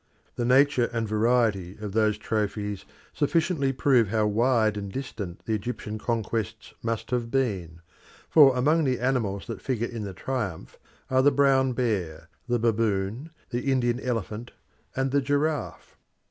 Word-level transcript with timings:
The 0.35 0.45
nature 0.45 0.85
and 0.91 1.07
variety 1.07 1.77
of 1.77 1.91
those 1.91 2.17
trophies 2.17 2.85
sufficiently 3.13 3.71
prove 3.71 4.07
how 4.07 4.25
wide 4.25 4.75
and 4.75 4.91
distant 4.91 5.45
the 5.45 5.53
Egyptian 5.53 5.99
conquests 5.99 6.73
must 6.81 7.11
have 7.11 7.29
been, 7.29 7.81
for 8.27 8.57
among 8.57 8.83
the 8.83 8.99
animals 8.99 9.45
that 9.45 9.61
figure 9.61 9.87
in 9.87 10.03
the 10.03 10.15
triumph 10.15 10.79
are 11.11 11.21
the 11.21 11.29
brown 11.29 11.73
bear, 11.73 12.29
the 12.47 12.57
baboon, 12.57 13.29
the 13.51 13.71
Indian 13.71 13.99
elephant, 13.99 14.49
and 14.95 15.11
the 15.11 15.21
giraffe. 15.21 15.99